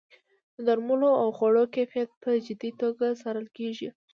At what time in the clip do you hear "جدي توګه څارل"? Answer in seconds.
2.45-3.47